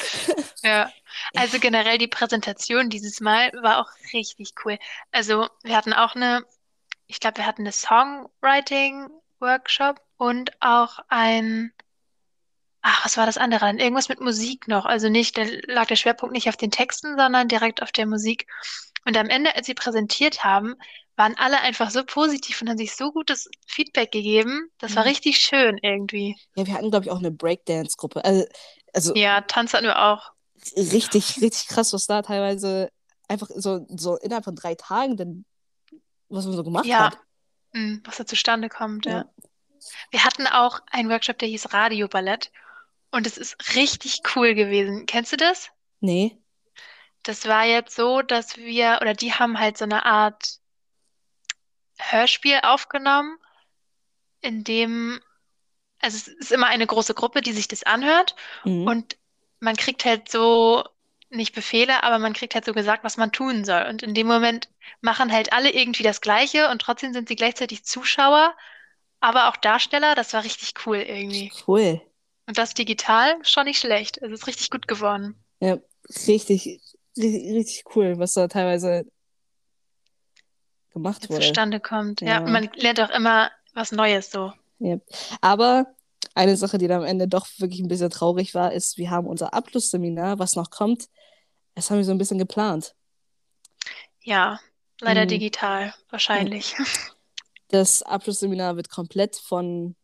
[0.63, 0.91] ja,
[1.35, 4.79] also generell die Präsentation dieses Mal war auch richtig cool.
[5.13, 6.47] Also wir hatten auch eine,
[7.07, 11.75] ich glaube, wir hatten eine Songwriting-Workshop und auch ein
[12.83, 13.61] Ach, was war das andere?
[13.61, 14.85] Dann irgendwas mit Musik noch.
[14.85, 18.47] Also nicht, da lag der Schwerpunkt nicht auf den Texten, sondern direkt auf der Musik.
[19.05, 20.75] Und am Ende, als sie präsentiert haben,
[21.17, 24.71] waren alle einfach so positiv und haben sich so gutes Feedback gegeben.
[24.79, 25.09] Das war mhm.
[25.09, 26.37] richtig schön irgendwie.
[26.55, 28.25] Ja, wir hatten, glaube ich, auch eine Breakdance-Gruppe.
[28.25, 28.47] Also,
[28.93, 30.31] also ja, Tanz hatten wir auch.
[30.77, 32.91] Richtig, richtig krass, was da teilweise
[33.27, 35.45] einfach so, so innerhalb von drei Tagen dann,
[36.29, 37.07] was man so gemacht ja.
[37.07, 37.19] hat.
[37.73, 39.19] Mhm, was da zustande kommt, ja.
[39.19, 39.25] ja.
[40.11, 42.51] Wir hatten auch einen Workshop, der hieß Radioballett.
[43.11, 45.07] Und es ist richtig cool gewesen.
[45.07, 45.71] Kennst du das?
[46.01, 46.39] Nee.
[47.23, 50.59] Das war jetzt so, dass wir, oder die haben halt so eine Art
[51.99, 53.39] Hörspiel aufgenommen,
[54.41, 55.21] in dem,
[56.01, 58.87] also es ist immer eine große Gruppe, die sich das anhört Mhm.
[58.87, 59.19] und
[59.61, 60.85] man kriegt halt so,
[61.31, 63.85] nicht Befehle, aber man kriegt halt so gesagt, was man tun soll.
[63.89, 64.69] Und in dem Moment
[65.01, 68.57] machen halt alle irgendwie das Gleiche und trotzdem sind sie gleichzeitig Zuschauer,
[69.21, 70.15] aber auch Darsteller.
[70.15, 71.53] Das war richtig cool irgendwie.
[71.67, 72.01] Cool.
[72.49, 74.19] Und das digital schon nicht schlecht.
[74.19, 75.37] Es ist richtig gut geworden.
[75.61, 75.79] Ja,
[76.27, 76.81] richtig,
[77.17, 79.05] richtig, richtig cool, was da teilweise
[80.93, 81.43] gemacht Jetzt wurde.
[81.43, 82.21] zustande kommt.
[82.23, 82.41] Ja, Ja.
[82.41, 84.53] man lernt auch immer was Neues so.
[84.79, 84.97] Ja.
[85.43, 85.95] Aber
[86.35, 89.27] eine Sache, die dann am Ende doch wirklich ein bisschen traurig war, ist, wir haben
[89.27, 91.09] unser Abschlussseminar, was noch kommt,
[91.75, 92.95] das haben wir so ein bisschen geplant.
[94.23, 94.59] Ja,
[95.01, 95.29] leider Mhm.
[95.29, 96.75] digital, wahrscheinlich.
[97.71, 99.95] Das Abschlussseminar wird komplett von,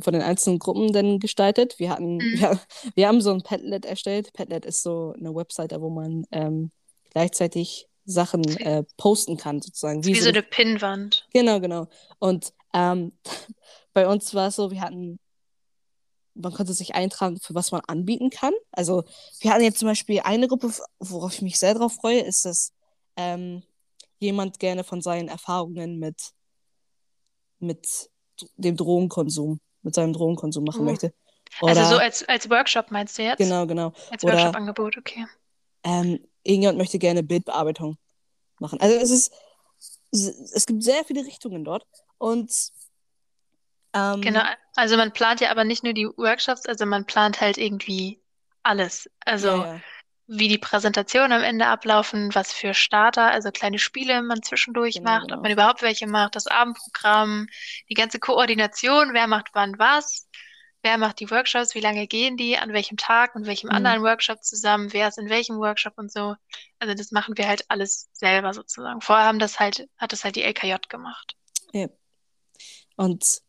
[0.00, 1.78] von den einzelnen Gruppen dann gestaltet.
[1.78, 2.40] Wir hatten, Mhm.
[2.40, 2.60] wir,
[2.94, 4.32] wir haben so ein Padlet erstellt.
[4.32, 6.70] Padlet ist so eine Webseite, wo man ähm,
[7.10, 10.04] gleichzeitig Sachen äh, posten kann, sozusagen.
[10.04, 11.26] Wie so so eine eine Pinnwand.
[11.32, 11.86] Genau, genau.
[12.18, 13.12] Und ähm,
[13.92, 15.18] bei uns war es so, wir hatten,
[16.34, 18.54] man konnte sich eintragen, für was man anbieten kann.
[18.72, 19.04] Also
[19.40, 22.72] wir hatten jetzt zum Beispiel eine Gruppe, worauf ich mich sehr drauf freue, ist, dass
[23.16, 23.62] ähm,
[24.18, 26.30] jemand gerne von seinen Erfahrungen mit,
[27.58, 28.10] mit
[28.56, 30.84] dem Drogenkonsum, mit seinem Drogenkonsum machen Oh.
[30.84, 31.12] möchte.
[31.62, 33.38] Also so Oder, als, als Workshop meinst du jetzt?
[33.38, 33.92] genau, genau.
[34.10, 35.26] Als Oder- Workshop-Angebot, okay.
[35.82, 37.96] Ähm, irgendjemand möchte gerne Bildbearbeitung
[38.60, 38.80] machen.
[38.80, 39.32] Also es ist,
[40.12, 41.86] es gibt sehr viele Richtungen dort.
[42.18, 42.52] Und
[43.94, 44.42] ähm, Genau,
[44.76, 48.20] also man plant ja aber nicht nur die Workshops, also man plant halt irgendwie
[48.62, 49.10] alles.
[49.24, 49.80] Also ja, ja.
[50.32, 55.10] Wie die Präsentationen am Ende ablaufen, was für Starter, also kleine Spiele man zwischendurch Genau,
[55.10, 55.38] macht, genau.
[55.38, 57.48] ob man überhaupt welche macht, das Abendprogramm,
[57.88, 60.28] die ganze Koordination, wer macht wann was,
[60.82, 63.74] wer macht die Workshops, wie lange gehen die, an welchem Tag, mit welchem Mhm.
[63.76, 66.36] anderen Workshop zusammen, wer ist in welchem Workshop und so.
[66.78, 69.00] Also das machen wir halt alles selber sozusagen.
[69.00, 71.34] Vorher haben das halt, hat das halt die LKJ gemacht.
[72.96, 73.40] Und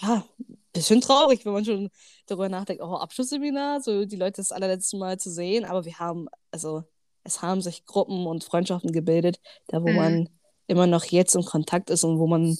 [0.00, 0.24] ja,
[0.72, 1.90] bisschen traurig, wenn man schon
[2.26, 6.28] darüber nachdenkt, oh, Abschlussseminar, so die Leute das allerletzte Mal zu sehen, aber wir haben,
[6.50, 6.84] also
[7.24, 9.96] es haben sich Gruppen und Freundschaften gebildet, da wo Mhm.
[9.96, 10.28] man
[10.66, 12.58] immer noch jetzt im Kontakt ist und wo man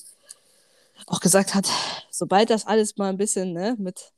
[1.07, 1.69] auch gesagt hat,
[2.11, 4.13] sobald das alles mal ein bisschen ne, mit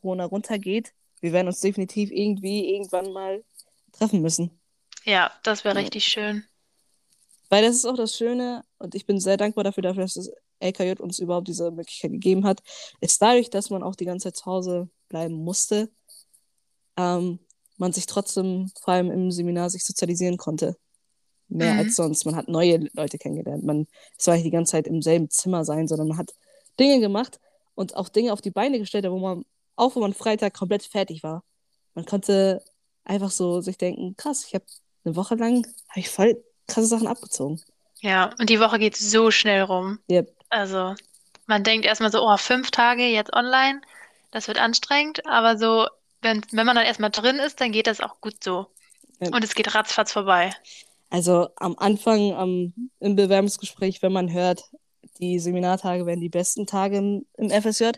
[0.00, 3.44] Corona runtergeht, wir werden uns definitiv irgendwie irgendwann mal
[3.92, 4.58] treffen müssen.
[5.04, 5.82] Ja, das wäre Ja.
[5.82, 6.44] richtig schön.
[7.48, 10.30] Weil das ist auch das Schöne und ich bin sehr dankbar dafür, dafür, dass das
[10.60, 12.60] LKJ uns überhaupt diese Möglichkeit gegeben hat,
[13.00, 15.90] ist dadurch, dass man auch die ganze Zeit zu Hause bleiben musste,
[16.96, 17.38] ähm,
[17.76, 20.76] man sich trotzdem vor allem im Seminar sich sozialisieren konnte.
[21.48, 21.78] Mehr Mhm.
[21.80, 22.24] als sonst.
[22.26, 23.64] Man hat neue Leute kennengelernt.
[23.64, 26.32] Man, es war nicht die ganze Zeit im selben Zimmer sein, sondern man hat
[26.78, 27.40] Dinge gemacht
[27.74, 29.44] und auch Dinge auf die Beine gestellt, wo man,
[29.74, 31.42] auch wo man Freitag komplett fertig war.
[31.94, 32.62] Man konnte
[33.04, 34.64] einfach so sich denken, krass, ich habe
[35.04, 37.60] eine Woche lang, habe ich voll krasse Sachen abgezogen.
[38.00, 39.98] Ja, und die Woche geht so schnell rum.
[40.08, 40.32] Yep.
[40.50, 40.94] Also,
[41.46, 43.80] man denkt erstmal so, oh, fünf Tage jetzt online,
[44.30, 45.86] das wird anstrengend, aber so,
[46.22, 48.66] wenn, wenn man dann erstmal drin ist, dann geht das auch gut so.
[49.20, 49.28] Ja.
[49.28, 50.52] Und es geht ratzfatz vorbei.
[51.10, 54.70] Also am Anfang am, im Bewerbungsgespräch, wenn man hört,
[55.18, 57.90] die Seminartage wären die besten Tage im, im FSJ,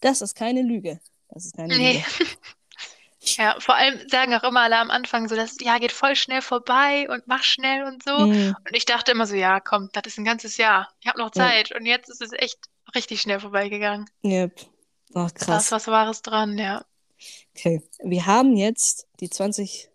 [0.00, 1.00] das ist keine Lüge.
[1.28, 1.92] Das ist keine Nee.
[1.94, 2.30] Lüge.
[3.22, 6.40] Ja, vor allem sagen auch immer alle am Anfang so, das Jahr geht voll schnell
[6.40, 8.18] vorbei und mach schnell und so.
[8.18, 10.88] Mm, Und ich dachte immer so, ja, komm, das ist ein ganzes Jahr.
[11.00, 11.42] Ich habe noch Ja.
[11.48, 11.72] Zeit.
[11.74, 12.58] Und jetzt ist es echt
[12.94, 14.06] richtig schnell vorbeigegangen.
[14.24, 14.52] yep.
[15.10, 15.72] Oh, Da ist krass.
[15.72, 16.84] was Wahres dran, ja.
[17.54, 17.82] Okay.
[18.02, 19.90] Wir haben jetzt die 20,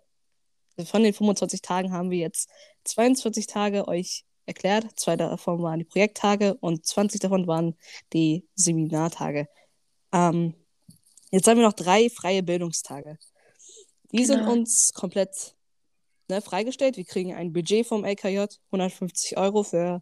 [0.85, 2.49] von den 25 Tagen haben wir jetzt
[2.83, 4.99] 22 Tage euch erklärt.
[4.99, 7.75] Zwei davon waren die Projekttage und 20 davon waren
[8.13, 9.47] die Seminartage.
[10.11, 10.53] Ähm,
[11.31, 13.17] jetzt haben wir noch drei freie Bildungstage.
[14.11, 14.53] Die sind Genau.
[14.53, 15.55] uns komplett
[16.29, 16.97] ne, freigestellt.
[16.97, 20.01] Wir kriegen ein Budget vom LKJ, 150 Euro für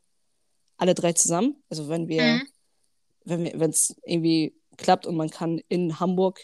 [0.77, 1.63] alle drei zusammen.
[1.69, 2.47] Also wenn wir, Mhm.
[3.25, 6.39] wenn es irgendwie klappt und man kann in Hamburg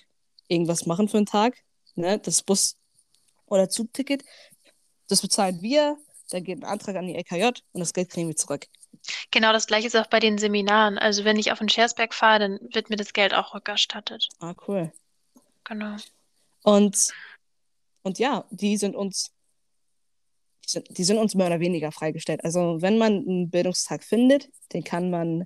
[0.48, 1.58] irgendwas machen für einen Tag,
[1.96, 2.78] ne, das Bus-
[3.46, 4.24] oder Zugticket,
[5.08, 5.98] das bezahlen wir,
[6.30, 8.68] dann geht ein Antrag an die LKJ und das Geld kriegen wir zurück.
[9.32, 10.98] Genau das gleiche ist auch bei den Seminaren.
[10.98, 14.30] Also wenn ich auf den Schersberg fahre, dann wird mir das Geld auch rückerstattet.
[14.40, 14.92] Ah, cool.
[15.64, 15.96] Genau.
[16.64, 17.10] Und,
[18.04, 19.32] und ja, die sind uns,
[20.66, 22.44] die sind, die sind uns mehr oder weniger freigestellt.
[22.44, 25.46] Also wenn man einen Bildungstag findet, den kann man,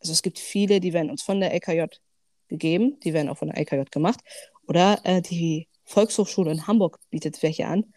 [0.00, 1.86] also es gibt viele, die werden uns von der LKJ
[2.48, 4.20] gegeben, die werden auch von der LKJ gemacht.
[4.66, 7.92] Oder äh, die Volkshochschule in Hamburg bietet welche an.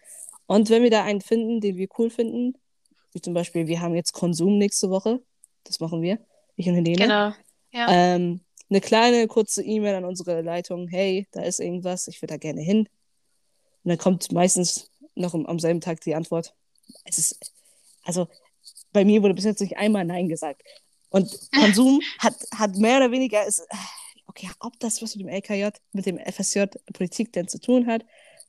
[0.46, 2.54] Und wenn wir da einen finden, den wir cool finden,
[3.12, 5.20] wie zum Beispiel, wir haben jetzt Konsum nächste Woche,
[5.64, 6.18] das machen wir,
[6.56, 7.02] ich und Helene.
[7.02, 7.32] Genau.
[7.72, 7.86] Ja.
[7.88, 12.38] Ähm, eine kleine, kurze E-Mail an unsere Leitung, hey, da ist irgendwas, ich würde da
[12.38, 12.88] gerne hin.
[13.84, 16.54] Und dann kommt meistens noch am, am selben Tag die Antwort.
[17.04, 17.52] Es ist,
[18.02, 18.28] also
[18.92, 20.62] bei mir wurde bis jetzt nicht einmal Nein gesagt.
[21.10, 23.66] Und Konsum hat, hat mehr oder weniger, ist,
[24.26, 28.04] okay, ob das was mit dem LKJ, mit dem FSJ Politik denn zu tun hat,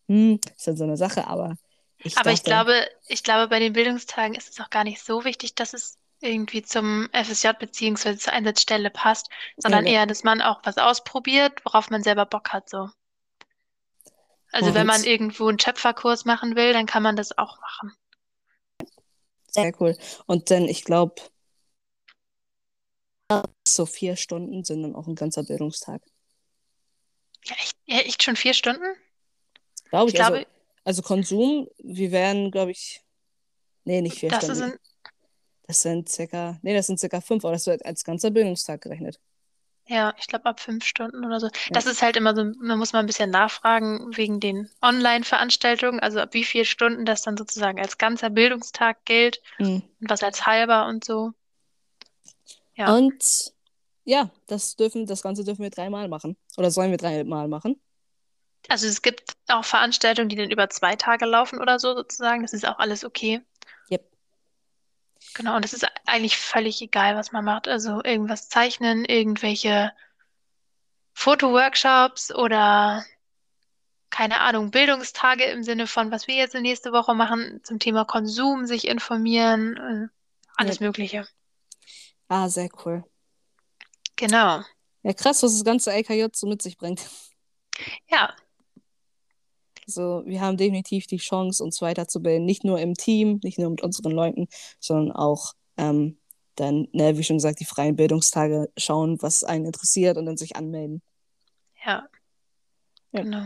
[0.07, 1.57] hm, ist dann so eine Sache, aber
[2.03, 5.23] ich Aber ich glaube, ich glaube, bei den Bildungstagen ist es auch gar nicht so
[5.25, 10.41] wichtig, dass es irgendwie zum FSJ beziehungsweise zur Einsatzstelle passt, sondern Ja, eher, dass man
[10.41, 12.89] auch was ausprobiert, worauf man selber Bock hat, so.
[14.53, 17.93] Also wenn man irgendwo einen Töpferkurs machen will, dann kann man das auch machen.
[19.47, 19.97] Sehr cool.
[20.25, 21.15] Und dann, ich glaube,
[23.67, 26.01] so vier Stunden sind dann auch ein ganzer Bildungstag.
[27.45, 28.83] Ja, echt, ja, echt schon vier Stunden?
[29.89, 30.19] Glaube Ich ich.
[30.19, 30.45] Also, glaube,
[30.85, 33.01] also Konsum, wir werden, glaube ich,
[33.85, 34.55] nee, nicht vier das Stunden.
[34.55, 34.79] sind,
[35.67, 39.19] Das sind circa, nee, das sind circa fünf, aber das wird als ganzer Bildungstag gerechnet.
[39.87, 41.49] ja, ich glaube ab fünf Stunden oder so.
[41.71, 46.19] Das ist halt immer so, man muss mal ein bisschen nachfragen wegen den Online-Veranstaltungen, also
[46.19, 49.83] ab wie vielen Stunden das dann sozusagen als ganzer Bildungstag gilt Mhm.
[49.99, 51.33] und was als halber und so.
[52.75, 52.95] Ja.
[52.95, 53.53] Und
[54.05, 56.37] ja, das dürfen, das Ganze dürfen wir dreimal machen.
[56.57, 57.79] Oder sollen wir dreimal machen?
[58.69, 62.41] Also es gibt auch Veranstaltungen, die dann über zwei Tage laufen oder so sozusagen.
[62.41, 63.41] Das ist auch alles okay.
[63.91, 64.05] Yep.
[65.33, 67.67] Genau, und es ist eigentlich völlig egal, was man macht.
[67.67, 69.91] Also irgendwas zeichnen, irgendwelche
[71.13, 73.03] Fotoworkshops oder
[74.09, 78.67] keine Ahnung, Bildungstage im Sinne von, was wir jetzt nächste Woche machen zum Thema Konsum,
[78.67, 80.07] sich informieren, äh,
[80.55, 80.81] alles Yep.
[80.81, 81.27] Mögliche.
[82.27, 83.03] Ah, sehr cool.
[84.15, 84.61] Genau.
[85.01, 87.01] Ja, krass, was das ganze LKJ so mit sich bringt.
[88.07, 88.35] Ja,
[89.87, 92.45] Also, wir haben definitiv die Chance, uns weiterzubilden.
[92.45, 94.47] Nicht nur im Team, nicht nur mit unseren Leuten,
[94.79, 96.17] sondern auch ähm,
[96.55, 100.55] dann, ne, wie schon gesagt, die freien Bildungstage schauen, was einen interessiert und dann sich
[100.55, 101.01] anmelden.
[101.85, 102.07] ja.
[103.11, 103.21] Ja.
[103.21, 103.45] Genau.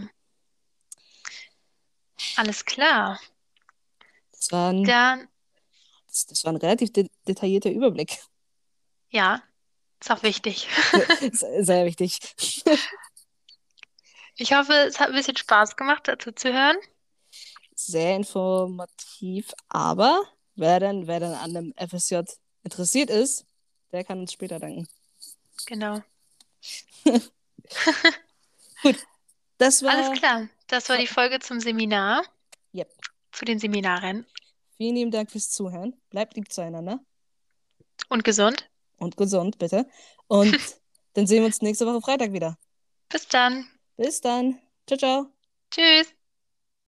[2.38, 3.20] Alles klar.
[4.32, 5.28] Das war ein, Dann,
[6.08, 8.20] das, das war ein relativ de detaillierter Überblick.
[9.10, 9.42] ja,
[10.00, 10.68] ist auch wichtig.
[11.34, 12.20] sehr, sehr wichtig.
[14.38, 16.78] Ich hoffe, es hat ein bisschen Spaß gemacht, dazu zu hören.
[17.76, 20.24] Sehr informativ, aber
[20.56, 22.22] wer dann, wer dann an einem FSJ
[22.64, 23.46] interessiert ist,
[23.92, 24.88] der kann uns später danken.
[25.66, 26.02] Genau.
[29.60, 29.92] Das war.
[29.92, 30.48] Alles klar.
[30.68, 32.24] Das war die Folge zum Seminar.
[32.76, 32.94] Yep.
[33.32, 34.26] Zu den Seminaren.
[34.78, 36.00] Vielen lieben Dank fürs Zuhören.
[36.12, 37.00] Bleibt lieb zueinander
[38.10, 38.70] Und gesund.
[38.98, 39.88] und gesund, bitte.
[40.28, 40.56] Und
[41.14, 42.58] dann sehen wir uns nächste Woche Freitag wieder.
[43.10, 43.68] Bis dann.
[43.98, 44.60] Bis dann.
[44.88, 45.32] Ciao, ciao.
[45.72, 46.14] Tschüss.